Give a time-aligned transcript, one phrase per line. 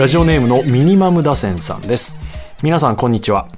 [0.00, 2.16] ラジオネームのミニマム打線さんです。
[2.62, 3.48] 皆さんこんにちは。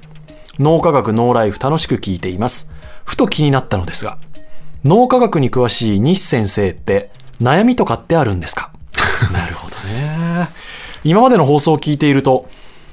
[0.59, 2.73] 脳科学ノーライフ楽しく聞いています。
[3.05, 4.19] ふと気になったのですが
[4.85, 7.11] 脳科学に詳しい西先生って
[7.41, 8.73] 悩みとかってあるんですか？
[9.33, 10.49] なるほどね。
[11.05, 12.49] 今までの放送を聞いていると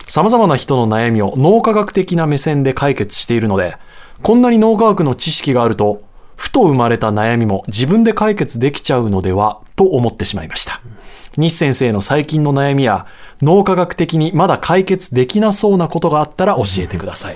[0.08, 3.78] 様々な人の悩みを脳科学的な目線で解決しているので
[4.22, 6.02] こんなに脳科学の知識があると
[6.36, 10.82] ふと生まれた悩みも自分で解決できちゃうのではと思ってしまいました
[11.38, 13.06] 西先生の最近の悩みや
[13.42, 17.36] 脳科学的にまだ解決できなそうなことがあったら教えてください。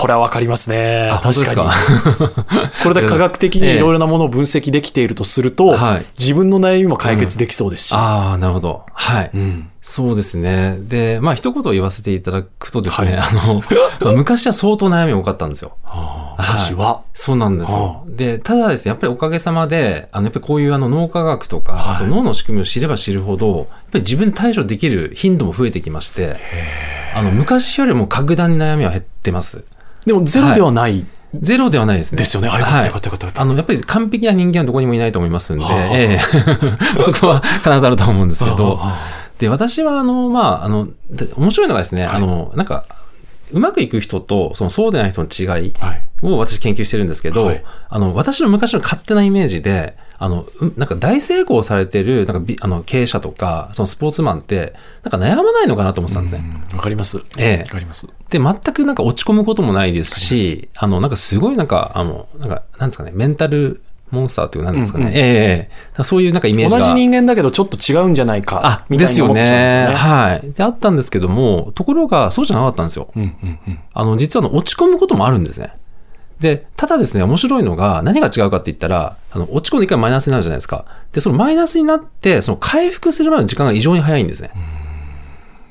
[0.00, 1.08] これはわかりますね。
[1.10, 1.56] あ確かに。
[1.56, 1.70] 本
[2.82, 7.94] これで科学的に いろいろなものを分析できているとすると、はい自分の悩みも解決できそうですし。
[7.94, 8.82] ああ、なるほど。
[8.92, 9.30] はい。
[9.32, 10.76] うんそうですね。
[10.80, 13.62] で、まあ一言言わせていただくとですね、はいあの、
[14.04, 15.78] まあ昔は相当悩み多かったんですよ。
[15.82, 18.04] ああはい私は、そうなんですよ。
[18.06, 26.36] で、ただですね、やっぱりおかげさまで、あの、やっぱりこういうあの脳科学とか、はいその脳の仕組みを知れば知るほど、やっぱり自分で対処できる頻度も増えてきまして、
[27.14, 29.64] あの、昔よりも格段に悩みは減ってます。
[30.04, 32.18] でもゼロではないゼロではないですね。
[32.18, 32.48] ですよね。
[32.48, 36.20] あ、よかったよかったよかったあの、やっぱり完璧な人間はどこにもいないと思いますんで、はあええ
[37.02, 38.50] そこは必ずあると思うんですた。
[38.50, 38.80] けど、
[39.38, 42.84] で、私は、あの、まあ、あの、で面白いのがですね、はいあの、なんか、
[43.50, 46.02] うまくいく人と、そのそうでない人の違いはい。
[46.22, 56.42] を私研究してるんですけど、はいあの、私の昔の勝手なイメージで、あの、うなんか大成功されてる、なんかビあの経営者とか、そのスポーツマンって、なんか悩まないのかなと思ってたんですね。
[56.72, 57.22] うんわかります。
[57.38, 58.08] ええわかります。
[58.28, 66.80] で、全くなんか落ち込むこともないですし、あの、なんかすごいなんか、あの、なんか、なんですかね、メンタルモンスターっていうかなんですかね、うんうんええええそういうなんかイメージが。
[66.80, 69.86] 同じ人間だけどちょっと違うんじゃないかあ、みですよたいに思ってしまうんですよね。
[69.88, 69.94] ね。
[69.94, 70.50] はい。
[70.52, 73.08] で、あったんですけども、ところがそうじゃなかったんですよ。
[73.14, 73.80] うんうんうん。
[73.92, 75.72] あの、実はあの落ち込むこともあるんですね。
[76.40, 80.84] で、ただですね、面白いのが、何が違うかって言ったら、あの、落ち込んで一回マイナスになるじゃないですか。
[81.12, 84.52] で、そのマイナスになって、その回復するまでの時間が異常に早いんですね。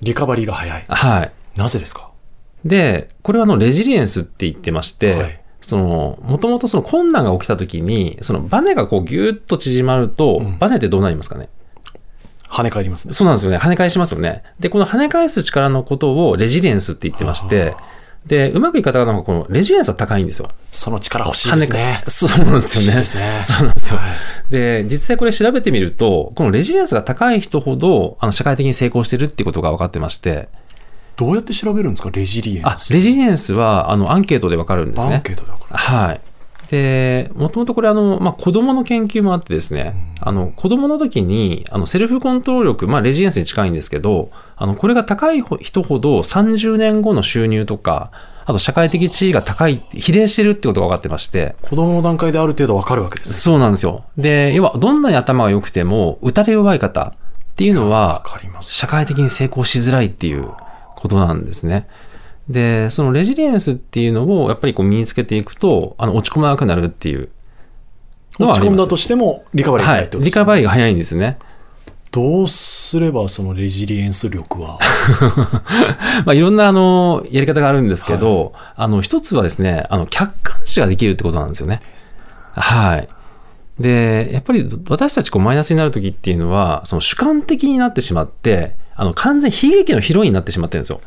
[0.01, 0.85] リカバリーが早い。
[0.87, 1.31] はい。
[1.55, 2.09] なぜですか？
[2.65, 11.49] で、これはあの、レジリエンスって言ってまして、はいその、もともとその困難が起きた時に、そのバネがこうギューッと縮まると、うんバネってどうなりますかね？
[12.49, 13.13] 跳ね返りますね。
[13.13, 13.57] そうなんですよね。
[13.57, 14.43] 跳ね返しますよね。
[14.61, 17.75] で、この跳ね返す力のことをレジリエンスって言ってまして、
[18.25, 20.47] で、うまくいき方がなんかこのレジリエンスは高いんですよ。
[20.71, 22.03] その力欲しいですね。
[22.07, 22.99] そうなんですよね。
[22.99, 23.99] ですねそうなんですよ。
[23.99, 24.11] はい
[24.49, 30.47] で、実際これ調べてみると、このレジリエンスが高い人ほど、あの、社会的に成功してるっていうことが分かってまして、
[31.17, 32.09] どうやって調べるんですか？
[32.11, 32.93] レジリエンあ、ス。
[32.93, 35.21] レジリエンスは、あの、アンケートで分かるんですアンね。
[35.25, 35.75] ケートでわかる。
[35.75, 36.21] はい。
[36.69, 48.11] で、もともとこれあの、まあ、子供の研究もあってですね、あの、子供の時に、あの、セルフコントロール力、まあ、レジリエンスに近いんですけど、あの、これが高い人ほど30年後の収入とか、
[48.45, 53.33] あと社会的地位が高い、比例してるってことが分かってまして、子供の段階である程度わかるわけですね。
[53.35, 54.03] そうなんですよ。
[54.17, 58.61] で、要は、どんなに頭が良くても、打たれ弱い方っていうのわは。
[58.61, 60.49] 社会的に成功しづらいっていう
[60.97, 61.87] ことなんですね。
[62.49, 67.29] で、そのレジリエンスっていうのをやっぱりこう身につけていくと、あの落ち込まなくなるっていう。
[68.39, 70.21] 落ち込んだとしてもリカバリーがは早いってこ。
[70.21, 71.37] といリカバリーが早いんですね。
[72.11, 74.79] どうすればそのレジリエンス力は？
[76.25, 81.79] まあ、いろんなあのやり方があるんですけど、あの一つはですね、あの客観視ができるってことなんですよね。
[82.53, 83.07] はい。
[83.79, 91.01] で、やっぱり私たちこうマイナスになるときっていうのは、その主観的になってしまって、あの完全悲劇のヒロインになってしまってるんですよ。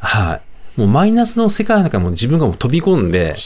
[0.00, 0.40] は
[0.76, 0.80] い。
[0.80, 3.36] もうマイナスの世界の中にもう自分がもう飛び込んで、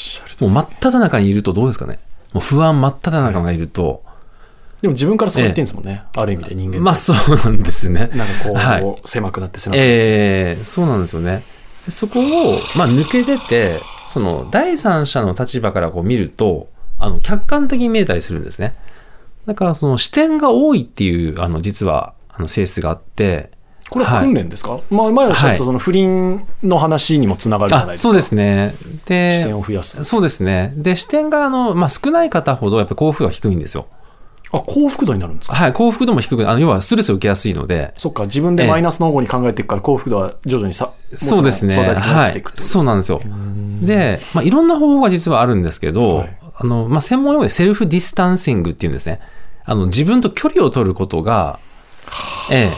[0.40, 1.98] もう真っ只中にいるとどうですかね。
[2.32, 4.02] もう不安真っ只中がいると、
[4.80, 6.04] でも自分からそう言ってんですもんね。
[6.16, 6.80] ある意味で人間。
[6.80, 8.10] まあそうなんですね。
[8.14, 9.90] なんかこう、はい狭くなって狭くなって。
[9.90, 11.42] ええそうなんですよね。
[11.84, 18.74] でそこを、まあ、抜け出て、その第三者の立場からこう見ると、あの客観的に見えたりするんですね。
[19.46, 23.50] だからその視点が多いっていう、あの実はあの性質があって、
[23.90, 28.08] これは訓練ですか、まあ前おっしゃったその不倫の話にもつながるじゃないですか。
[28.08, 28.74] あそうですね。
[29.06, 30.02] で、視点を増やす。
[30.04, 30.72] そうですね。
[30.76, 33.86] で、視点があの、まあ、少ない方ほどやっぱ幸福度が低いんですよ。
[34.50, 35.54] あ、幸福度になるんですか？
[35.54, 41.76] はい、幸福度も低く、あの要はストレスを受けやすいので、そっか、自分でマイナスの方に考えていくから幸福度は徐々にさ、そうですね。
[41.76, 43.20] はいそうなんですよ。
[43.82, 49.20] で、まあ、いろんな方法が実はあるんですけど、はいあの、まあ、専門用語で self-distancing っていうんですね。
[49.64, 51.60] あの、自分と距離を取ることが、
[52.50, 52.76] ええ、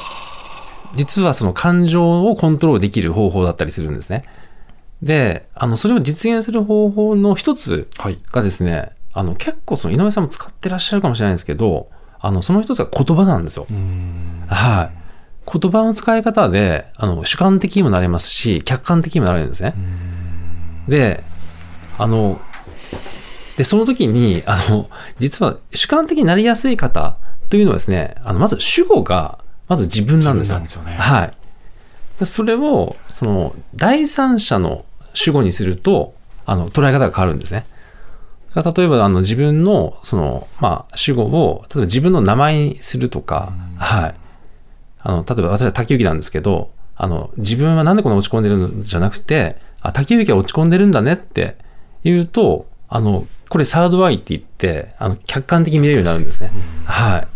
[0.95, 4.25] 実はその感情をコントロールできる方法だったりするんですね。
[5.03, 8.19] で、あの、それを実現する方法の一つはい。
[8.33, 11.89] がですね、あの、結構その井上さんも使ってらっしゃるかもしれないんですけど、
[12.21, 13.67] あの、その一つが言葉なんですよ。
[13.71, 14.45] うん。
[14.49, 15.01] はい。
[15.53, 19.75] 言葉の使い方で、あの、主観的にもなれますし、客観的にもなれるんですね。
[20.87, 21.25] で、
[21.99, 22.41] あの、
[23.57, 24.89] で、その時に、あの、
[25.19, 27.17] 実は主観的になりやすい方
[27.51, 29.39] というのはですね、あの、まず主語が、
[29.69, 30.55] まず自分なんですよ。
[30.55, 31.35] 自分なんですよねはい。
[32.19, 36.15] でそれを、その、第三者の主語にすると、
[36.47, 37.67] あの、捉え方が変わるんですね。
[38.55, 44.15] 例えば、あの、自分の、その、まあ、主語を、例えば自分の名前にするとか、はい。
[45.03, 51.57] あの、例えば私は竹幸なんですけど、あの、自分はなんでこんな落ち込んでるんじゃなくて、あ、竹幸は落ち込んでるんだねって
[52.05, 56.51] 言うと、あの、これサードアイって言って、あの、客観的に見れるようになるんですね。
[56.85, 57.29] はい。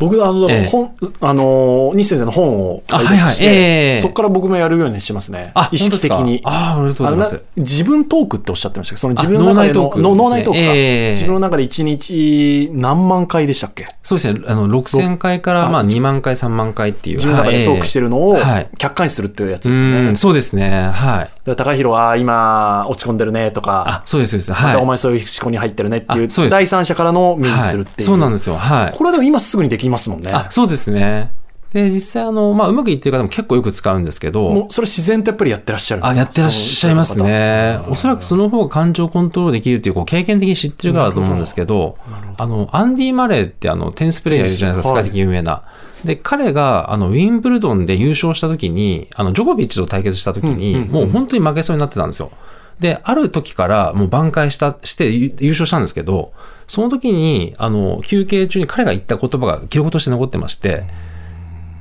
[0.00, 5.52] 僕あの、ええ本、あの、西先生の本をあ解はいはいええそこから僕もやるようにしてますね。
[5.54, 6.40] あ、意識的に。
[6.44, 7.42] ああ、ありがとうございます。
[7.56, 9.98] 自分トークっておっしゃってましたけど、その自分の中でのあ脳内トーク？
[9.98, 13.86] ねの脳内トークか、ええ自分の中で1日何万回でしたっけ？
[14.02, 14.40] そうですね。
[14.46, 17.16] あの、6000回から、まあ、2万回、3万回っていう。
[17.16, 20.10] 自分の中でトークしてるるのをはい客観視するっていうやつうですよね。
[20.10, 20.88] ん、そうですね。
[20.90, 21.24] はい。
[21.24, 24.50] だから高弘は今落ち込んでるねとか、あ、そうです、そうです。
[24.50, 24.74] まはい。
[24.74, 27.96] たお前そういう思考に入ってるねっていうう第三者からの目にするっていう。
[27.98, 28.56] はいそうなんですよ。
[28.56, 28.96] はい。
[28.96, 30.30] これはでも今すぐにできますもんね。
[30.32, 31.32] あ、そうですね。
[31.72, 37.22] で、実際、あの、まあ、うまくいってる方も結構よく使うんですけど、もうそれ自然とやっぱりやってらっしゃるんですあ、かやってらっしゃいます。
[37.22, 37.78] ね。
[37.88, 41.96] おそらくその方が感情コントロールできるっていう、こう、経験的に知ってるからだと思うんですけど、
[42.38, 45.62] あの、アンディ・マレーってあの、テニスプレイヤーいるじゃないですか、世界的に有名な。
[46.04, 52.32] で、彼が、あの、ウィンブルドンで優勝した時に、あの、ジョコビッチと対決した時に、うんうんうんもう本当に負けそうになってたんですよ。
[52.80, 56.32] で、ある時からもう挽回した、して優優勝したんですけど、
[56.66, 60.84] その時に、あの、休憩中に彼が言った言葉が記録として残ってまして、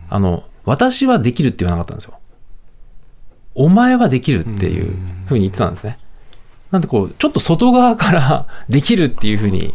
[0.09, 2.19] あの、私はできるって言わなかったんですよ。
[3.55, 4.97] お前はできるっていう
[5.27, 5.99] ふうに言ってたんですね。
[6.71, 9.73] なんでこう、ちょっと外側から できるっていうふうに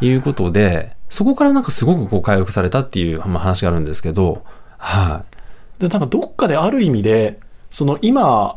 [0.00, 4.44] 言うことで、そこからなんかすごくこう回復されたっていうまあ話があるんですけど、
[4.78, 5.24] は
[5.78, 5.82] い。
[5.82, 7.38] でなんかどっかである意味で、
[7.70, 8.56] その今、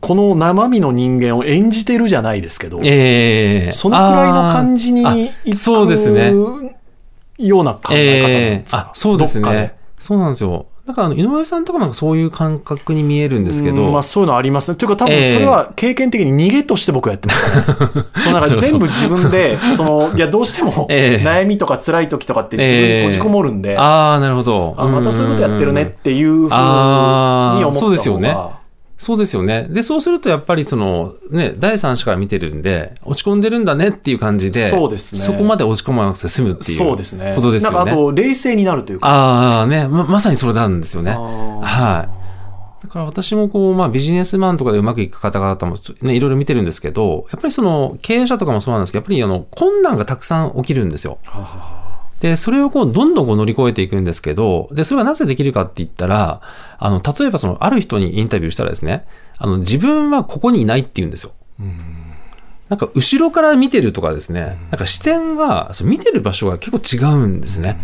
[0.00, 3.72] この生身の人間を演じてるじゃないですけど、ええ。
[3.72, 6.32] そのくらいの感じにあいくそうですね。
[7.38, 9.74] ような考え方なんええですか、あ、そうですね。
[9.98, 10.66] そうなんですよ。
[10.86, 14.76] だから井上さんとかなんかそういう感覚に見えるんですけど、うんまあ、そういうのありますね。
[14.76, 15.32] というか多分ええ。
[15.32, 18.06] それは経験的に逃げとして僕はやってましたね。
[18.22, 21.26] そのなんか全部自分で、その、いやどうしてもええ。
[21.26, 24.74] 悩みとか辛い時とかって自分に閉じこもるんで、あああ、なるほど。
[24.76, 28.36] またそういうことやってるねっうんていうふうにあー思った方がそうですよね
[28.96, 29.66] そうですよね。
[29.70, 37.32] で、そうするとやっぱりその、ね、第三者から見てるんで、落ち込んでるんだねっていう感じで、そうですねそこまで落ち込まなくて済むっていうそうですね。
[37.34, 37.76] ことですよね。
[37.76, 39.08] なんかあと冷静になるというか。
[39.08, 41.10] ああ、ねま、まさにそれなんですよね。
[41.12, 42.24] はい。
[42.84, 51.18] だから私もこう、まあビジネスマンとかでうまくいく方々もね、いろいろ見てるんですけど、やっぱりその経営者とかもそうなんですけど、やっぱりあの困難がたくさん起きるんですよ。
[52.24, 56.40] で、それをこう、どんどんこう乗り越えていくんですけど、で、それがなぜできるかって言ったら、
[56.78, 59.04] あの、例えばその、ある人にインタビューしたらですね、
[59.36, 61.32] あの、自分はここにいないって言うんですよ。
[62.70, 67.78] なんか、後ろから見てるとかですね、なんか視点が、そう見てる場所が結構違うんですね。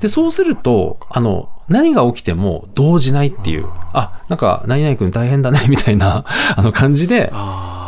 [0.00, 7.32] で、そうすると、あの、何が起きても動じないっていう、あ、なんか、何々君大変だね、みたいな、あの感じで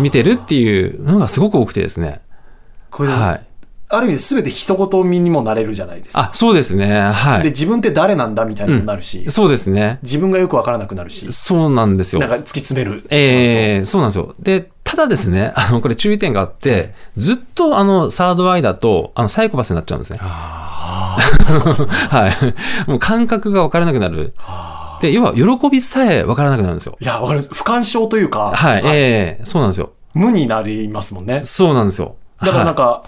[0.01, 2.23] 見てるっていうのがすごく多くてですね。
[2.91, 3.47] これで、はい。
[3.97, 6.23] ある意味で全て一言身にもなれるじゃないですか。
[6.23, 7.01] あ、そうですね。
[7.01, 7.51] はで、い。
[7.51, 9.99] 自分って誰なんだみたいになるし、そうですね。
[10.03, 12.31] 自分がよくわからなくなるし、そうなんですよなん。
[12.31, 13.05] か突き詰める。
[13.11, 14.35] ええそうなんですよ。
[14.39, 20.19] で、ただですね、 あの、これ注意点があって、ずっとあの、サードアイだと、あの、サイコパスになっちゃうんですね。
[20.23, 21.19] は
[22.87, 22.91] い。
[22.91, 24.35] もう感覚が分からなくなる。
[25.01, 26.97] で、要は、喜びさえ分からなくなるんですよ。
[27.01, 27.51] いや、わかります。
[27.53, 28.83] 不干渉というか、はい。
[28.85, 29.91] ええそうなんですよ。
[30.15, 31.43] 無になりますもんね。
[31.43, 32.15] そうなんですよ。
[32.41, 33.03] だからなんはか、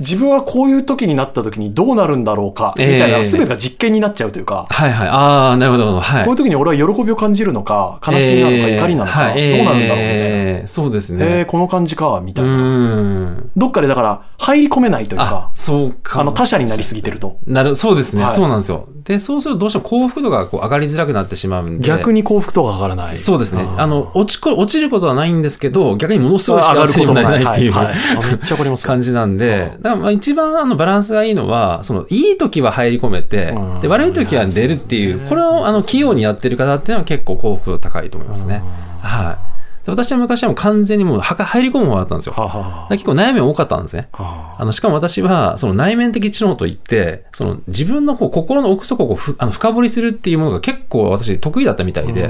[0.00, 5.08] 自分はこういう時になった時にどうなるんだろうか、みたいな、ええ全てが実験になっちゃうというか、い、はい、はい。
[5.08, 6.00] ああ、なるほど。
[6.00, 6.24] はい。
[6.24, 10.04] こういう時に俺は喜びを感じるのか、悲しみなのか、ええ怒りなのか、はいどうなるんだろうみたいな。
[10.04, 11.44] ええそうですえーね。
[11.46, 12.56] この感じか、みたういな。
[12.56, 13.50] ん。
[13.56, 16.20] どっかでだから、入り込めないというあか、、そうか。
[16.20, 17.38] あの他者になりすぎてると。
[17.46, 18.88] なる、そうですね、はいそうなんですよ。
[19.04, 21.84] で、そうするとどうしても幸福度がこう上がりづらくなってしまうんで。
[21.84, 23.16] 逆に幸福とか上がらない。
[23.16, 23.62] そうですね。
[23.62, 38.62] ーあの、落ちこ、落ちることはないんですけど、逆にものすごい幸せにもなれないっていうはいはいあめっちゃわかりますよ 感じなんで、だからまあ一番あのバランスがいいのは、その、いい時は入り込めてうん、で、悪い時は出るっていう、これをあの、器用にやってる方っていうのは結構幸福度高いと思いますね。
[39.00, 39.38] は
[39.84, 39.86] い。
[39.86, 42.34] で私は昔はもう完全にもう入り込む方だったんですよ。
[42.34, 44.08] はあはら結構悩み多かったんですね。
[44.12, 52.28] あはあの、しかも私は、その内面的知能といって、その自分のこう心の奥底をこうふあの深掘りするっていうものが結構私得意だったみたいで、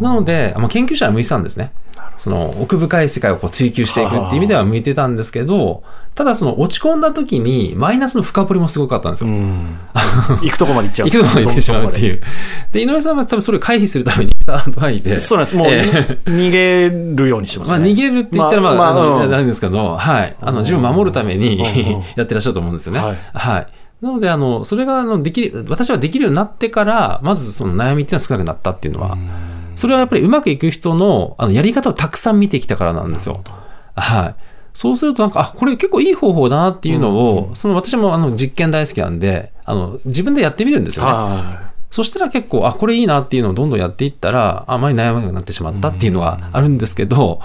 [0.00, 1.72] なので、まあ、研究者は向いてたんですね。
[2.16, 5.82] その奥深い世界をこう追求していくっていう意味では向いてたんですけど、
[6.14, 9.34] ただその落ち込んだ時にマイナスの深掘りもすごかったんですうよ。
[9.34, 9.78] ん
[10.42, 11.08] 行くとこまで行っちゃう。
[11.08, 12.20] 行くとこまで行ってしまうっていう。
[12.72, 15.18] で、井上さんは多分それを回避するためにスタートで。
[15.18, 15.56] そうなんです。
[15.56, 16.90] もう、えー逃げ
[17.22, 17.90] るようにしてますまあ、ね。
[17.90, 20.36] 逃げるって言ったら、まあ、あのうんなんですけど、はい。
[20.40, 21.58] あの、自分を守るために
[22.16, 23.00] やってらっしゃると思うんですよね。
[23.00, 23.66] はいはい。
[24.00, 29.16] なので、あの、それが、あの、できる、私はできるようになってから、まずその悩みっていうのは少なくなったっていうのは、
[29.76, 33.42] それはやっぱりうまくいく人の、あの、やり方をたくさん見てきたからなんですよ。
[33.94, 34.34] はい。
[34.72, 41.12] そうするとなんか、あ、これ結構いい方法だなっていうのを、その私もあの実験大好きなんで、あの、自分でやってみるんですよね。
[41.12, 47.40] はそしたら結構、あ、これいいなっていうのをどんどんやっていったら、あまり悩まなくなってしまったっていうのがあるんですけど、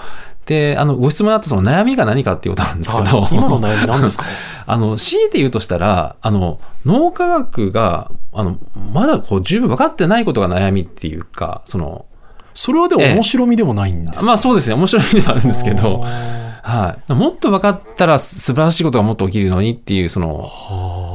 [0.46, 4.24] で、あの、ご質問にあったその悩みが何かっていうことなんですけど、はい今の悩み何ですか？
[4.66, 8.58] あの、強いて言うとしたら、あの、脳科学が、あの、
[8.92, 12.06] まだこう、十分分かってないことが悩みっていうか、その、
[12.54, 14.24] それはでも面白みでもないんですか？
[14.24, 17.12] まあそうですね、面白い意味ではあるんですけど、あはい。
[17.12, 20.50] もっと分かったら素晴らしいことがもっと起きるのにっていう、その、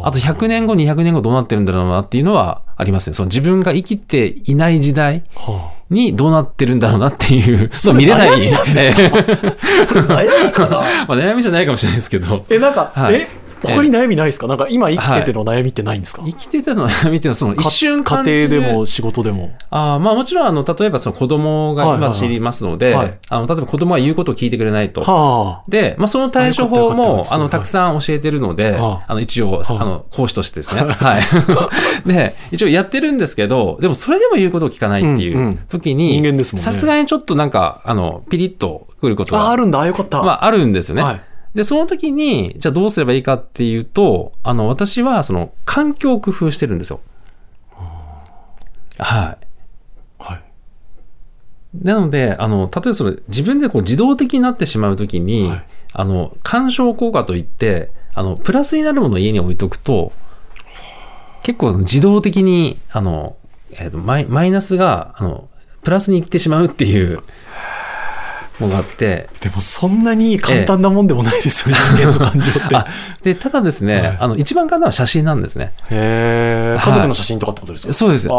[0.04, 0.12] ーあ。
[0.12, 3.14] と100年後、200年後どうなってるんだろうなっていうのはありますね。
[3.14, 8.30] その自分が生きていない時代はにどうなってるんだろうなっていう、そう見れない。
[8.30, 8.48] 悩み
[11.16, 13.16] 悩みじゃないかもしれないですけど、え、なんか、はい。
[13.16, 13.28] え、
[13.64, 14.48] 他に悩みないですか？
[14.48, 19.52] なんか今生きてての悩みってないんですか、生きてたの悩みっていうのはその一瞬家庭でも仕事でも。
[19.70, 25.02] あーまあもちろんあの例えばその子供がはいはいはい今知りますので、はいあの例えば子供が言うことを聞いてくれないと。
[25.02, 30.82] はで、まあ、その対処法もあのたくさん教えてるので、はあの一応、ああの講師としてですね。
[30.86, 31.22] はい。
[32.08, 39.42] で、一応やってるんですけど、でもそれでも言うことを聞かないっていう時に、人間ですもんねさすがにちょっとなんか、あの、ピリッとくることあ。
[39.42, 39.80] あ、あが、るんだ。
[39.82, 40.22] あよかった。
[40.22, 41.04] まあ、あるんですよね。
[41.04, 41.22] はい。
[41.56, 47.00] で、その時に、じゃあどうすればいいかっていうと、あの、私は、その、環境を工夫してるんですよ。
[49.00, 50.24] はい。
[50.24, 50.42] はい。
[51.82, 55.66] なので、あの、例えばそれ、自分でこう自動的になってしまうときに、はい
[55.98, 60.12] あの、干渉効果といって、あの、プラスになるものを家に置いとくと、
[61.42, 63.38] 結構自動的に、あの、
[63.72, 65.48] えーとマイ、マイナスが、あの、
[65.84, 67.22] プラスに来てしまうっていう
[68.60, 72.76] のがあって、でもそんなに簡単なもんでもないですよね、 人間の感情って。
[72.76, 72.88] あ、
[73.22, 75.72] で、ただですね、はいあの、一番簡単なのは写真なんですね。
[75.90, 76.80] へえ。
[76.82, 78.28] 家族の写真とかってことですか、そうです。
[78.28, 78.34] で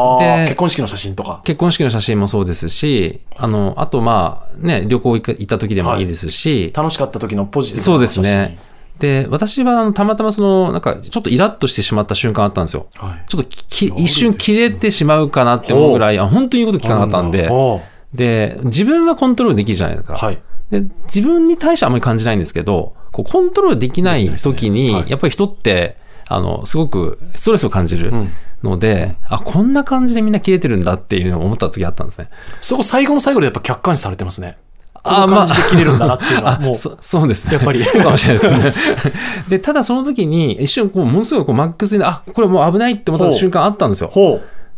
[0.44, 1.40] 結婚式の写真とか。
[1.44, 8.24] 結婚式の写真もそうですし、あの、あとまあ、ね、旅行行った時でもいいですし、楽しかった時のポジティブそうでな写真。
[8.24, 8.58] すね。
[8.98, 12.86] で、私はたまたまその、なんかちょっとイラッとしてしまった瞬間あったんですよ。
[12.96, 13.28] はい。
[13.28, 17.48] ちょっとき一瞬切れてしまうかなって思うぐらい、あ本当に言うこと聞かなかったんで、
[18.16, 20.16] で、自分はコントロールできるじゃないですか。
[20.16, 20.38] はい。
[20.70, 25.96] で自分に対してはあまり感じないんですけど、こうコントロールできない時に、ねはいやっぱり人って、
[26.28, 28.32] あの、すごくストレスを感じるうん
[28.62, 32.28] ので、あ、こんな感じでみんな切れてるんだっていうのを思った時あったんですね。
[32.60, 34.58] そこ最後の最後でやっぱ客観視されてますね。
[35.02, 36.74] あこの感じで切れるんだなっていうのは あもう。
[36.74, 37.54] そそうですね。
[37.54, 39.12] やっぱりそうかもしれないですね。
[39.48, 44.10] で、ただその時に、一瞬こう、ものすごいこうマックスに、あ、これもう危ないって思った瞬間あったんですよ。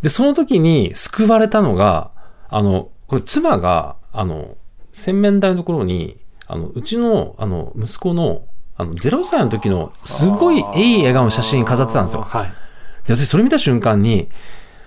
[0.03, 2.11] で、その時に救われたのが、
[2.51, 4.57] あの、これ妻が、あの、
[4.93, 8.43] 洗面台のところに、あの、うちの、あの、息子の、
[8.77, 12.23] あの、0歳の時の、すごいいい笑顔の写真飾ってたんですよ。
[12.23, 12.53] はい。
[13.07, 14.29] で、私それ見た瞬間に、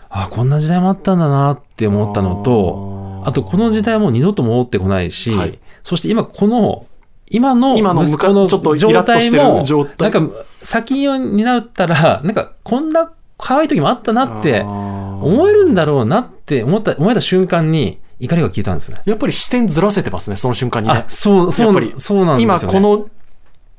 [0.10, 5.60] あ、こんな時代もあったんだなって思ったのと、あとこの時代も二度と戻ってこないし、はい。
[5.84, 6.86] そして今この、
[7.30, 9.32] 今の今の息子のちょっとイ状態。
[9.32, 9.64] も、
[9.98, 19.02] なんか先になったら、なんかこんな可愛い時もあったなって思思えるんだろうなって思った、思えた瞬間に怒りが消えたんですよね。
[19.06, 21.06] やっぱり視点ずらせてますね、その瞬間にねあ、。
[21.08, 22.78] そう、そう、やっぱりそうなんですよ、ね。
[22.78, 23.10] 今この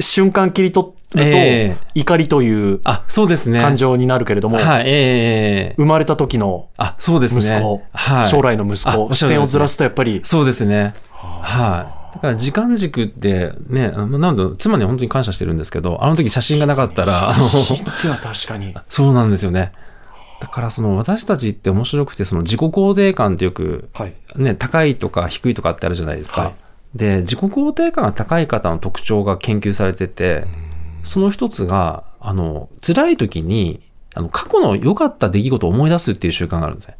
[0.00, 3.60] 瞬間切り取ると、ええ怒りというあ、そうですね。
[3.60, 7.40] 感情になるけれども、はい、ええ生まれた時のあ、そうですね。
[7.40, 8.24] 息子、はい。
[8.26, 10.94] 将来の息子、視点をずらすとやっぱり、そうですね。
[11.10, 12.02] はい。
[12.14, 18.74] だから時間軸ってね、なんだ妻には本当に感謝してるんですけど、あの時写真がなかったら、あの、知っては確かに。
[18.88, 19.72] そうなんですよね。
[20.42, 24.14] だからその私たちって面白くて、その自己肯定感ってよく、はい。
[24.34, 26.42] ね、高いとか低いとかってあるじゃないですか。
[26.42, 26.54] はい
[26.94, 30.44] で、自己肯定感が高い方の特徴が研究されてて、
[31.02, 33.80] その一つが、あの、辛い時に、
[34.14, 36.98] あの、過去の良かった出来事を思い出すっていう習慣があるんですね。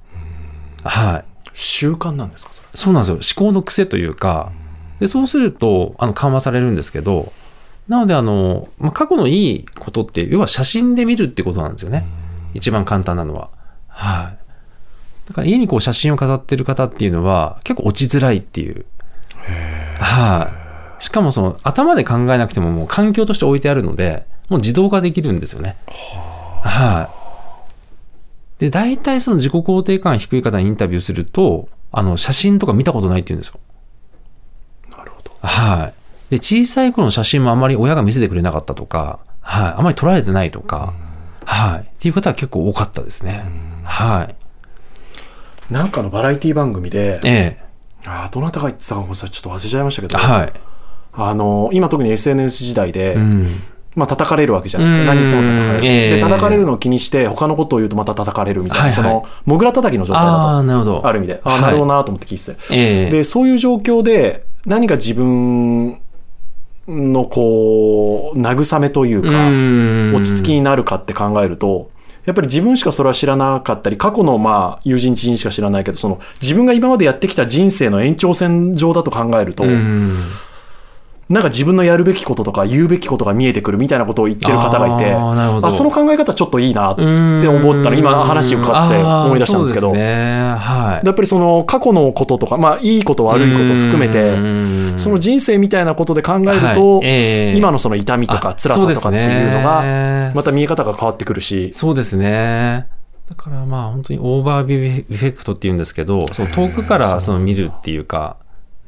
[0.83, 1.25] はい。
[1.53, 2.69] 習慣なんですか、それ？
[2.73, 3.43] そうなんですよ。
[3.43, 4.51] 思考の癖というか、
[4.99, 7.31] でそうすると、あの、緩和されるんですけど、
[7.87, 12.07] なので、あの、まあ、過去のいいことって、要は写真で見るってことなんですよね。
[12.55, 13.51] 一番簡単なのは。
[13.89, 15.29] はい。
[15.29, 18.85] だから家にこう写真を飾ってる方っていうのは、結構落ちづらいっていう。
[19.99, 20.51] は
[20.99, 21.03] い。
[21.03, 25.77] しかもその、頭で考えなくてももう環境として置いてあるので、もう自動化できるんですよね。
[26.63, 27.09] は
[28.59, 28.61] い。
[28.61, 33.59] で、大体その自己肯定感低い方にインタビューすると、あの、写真とか見たことないって言うんですよ。
[34.97, 35.33] なるほど。
[35.41, 35.93] は
[36.31, 36.31] い。
[36.31, 39.75] で、小さい頃の写真もあまり親が見せてくれなかったとか、はい。
[39.79, 40.95] あまり撮られてないとか、
[41.45, 41.81] はい。
[41.81, 43.45] っていう方は結構多かったですね。
[43.85, 44.35] はい。
[45.73, 47.59] なんかのバラエティ番組で、え
[48.05, 50.09] あーどなたが言ってたかもさちょっと忘れちゃいましたけえ。
[50.09, 50.53] ど、はい。
[51.15, 53.47] あの、今特に SNS 時代で、うん。
[53.95, 55.13] まあ叩かれるわけじゃないですか。
[55.13, 55.85] うん何言っても叩かれる。
[55.87, 61.01] ええで、叩かれるのを気にして、他のことを言うとまた叩かれるみたいな、はいはいその、モグラ叩きの状態あだあ、なるほど。
[61.03, 62.75] と、ある意味で、ああ、はいなるほどなと思って聞いてて。
[62.75, 66.01] ええで、そういう状況で、何が自分
[66.89, 70.15] のこう、慰めというか、うん。
[70.15, 71.91] 落ち着きになるかって考えると、
[72.25, 80.17] やっぱり自分しかそれは知らなかったり、過去のまあ友人知人しか知らないけど、その自分が今までやってきた人生の延長線上だと考えると、うん
[81.33, 87.03] なんか自分のやるべきこととか言うべきことが見えてくるみたいなことを言ってる方がいて、あその考え方ちょっといいなって
[87.49, 90.55] 思ったの、今話を伺って思い出したんですけど、ね。
[90.59, 91.07] はい。
[91.07, 97.07] やっぱりその過去のこととか、まあいいこと悪いこと含めて、てその人生みたいなことで考えると、はい。
[97.07, 97.57] ええ。
[97.57, 102.89] 今のその痛みとかあ辛さとかっていうのが、がまた見え方が変わってくるし、そうですね。
[103.29, 108.37] だからまあ本当に overview effect っていうんですけど、その遠くからその見るっていうか、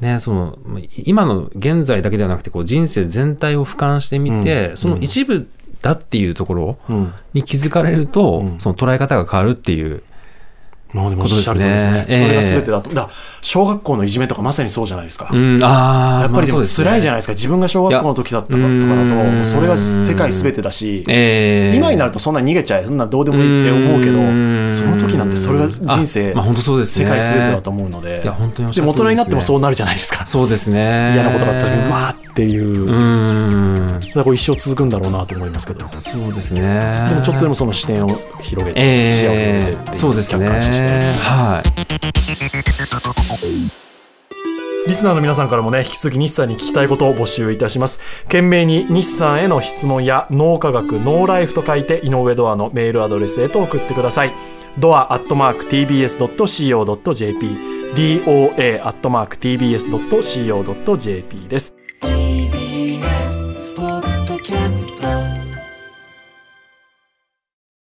[0.05, 0.59] ね、その
[1.05, 5.49] 今の現在だけではなくてこう人生全体を俯瞰してみて、その一部
[5.81, 7.15] だっていうところうん。
[7.33, 10.03] に気づかれると、うんその捉え方が変わるっていう。
[10.95, 11.93] もうでもおっしゃる通りですね。
[11.93, 12.95] ことですねそれがええ全てだと。
[12.95, 13.11] だ
[13.43, 15.29] 小学校のいじめとかまさにそうじゃないですか。
[15.31, 17.33] うん、ああ、やっぱりでも辛いじゃないですか。
[17.35, 24.19] 自分が小学校の時だったとかだうんと、それが世界全てだし、ええ今になるとそんな逃げちゃえ、そんなどうでもいいって思うけど、
[24.69, 30.25] その時なんてそれが人生、あまあ本当そうですね世界全てだと思うのでいや、本当にでも大人になってもそうなるじゃないですか。
[30.27, 31.13] そうですね。
[31.15, 32.85] 嫌なことがあった時に、わーっていう。
[32.85, 34.01] うだかん。
[34.15, 35.81] らこれ一生続くんだろうなと思いますけど。
[35.81, 36.61] でそうですね。
[37.15, 38.09] もちょっとでもその視点を
[38.41, 40.47] 広げて、え視野を広げてえっていうそうですね。
[40.47, 41.13] 客観視して。
[41.15, 41.65] はい。
[44.87, 48.01] リスナーの皆さんからもね、引き続き日産に聞きたいことを募集いたします。
[48.25, 54.33] 懸命に日産への質問や脳科学、ノーライフと書いて井上ドアのメールアドレスへと送ってください。
[54.79, 57.47] ドアアットマーク tbs.co.jp
[57.95, 61.74] doa アットマーク tbs.co.jp です。